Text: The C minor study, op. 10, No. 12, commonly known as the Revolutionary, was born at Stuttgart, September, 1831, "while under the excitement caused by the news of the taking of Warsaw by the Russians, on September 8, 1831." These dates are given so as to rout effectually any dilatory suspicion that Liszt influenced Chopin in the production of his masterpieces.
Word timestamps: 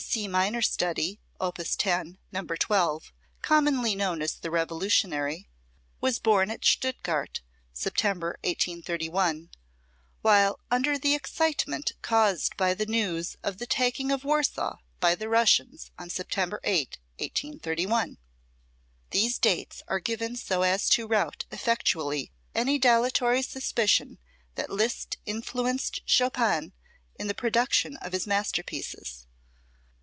The 0.00 0.04
C 0.04 0.28
minor 0.28 0.62
study, 0.62 1.18
op. 1.40 1.58
10, 1.58 2.18
No. 2.30 2.42
12, 2.46 3.12
commonly 3.42 3.96
known 3.96 4.22
as 4.22 4.34
the 4.34 4.48
Revolutionary, 4.48 5.48
was 6.00 6.20
born 6.20 6.52
at 6.52 6.64
Stuttgart, 6.64 7.40
September, 7.72 8.38
1831, 8.44 9.50
"while 10.22 10.60
under 10.70 11.00
the 11.00 11.16
excitement 11.16 11.90
caused 12.00 12.56
by 12.56 12.74
the 12.74 12.86
news 12.86 13.34
of 13.42 13.58
the 13.58 13.66
taking 13.66 14.12
of 14.12 14.22
Warsaw 14.22 14.76
by 15.00 15.16
the 15.16 15.28
Russians, 15.28 15.90
on 15.98 16.10
September 16.10 16.60
8, 16.62 16.96
1831." 17.18 18.18
These 19.10 19.40
dates 19.40 19.82
are 19.88 19.98
given 19.98 20.36
so 20.36 20.62
as 20.62 20.88
to 20.90 21.08
rout 21.08 21.44
effectually 21.50 22.30
any 22.54 22.78
dilatory 22.78 23.42
suspicion 23.42 24.20
that 24.54 24.70
Liszt 24.70 25.16
influenced 25.26 26.02
Chopin 26.06 26.72
in 27.16 27.26
the 27.26 27.34
production 27.34 27.96
of 27.96 28.12
his 28.12 28.28
masterpieces. 28.28 29.24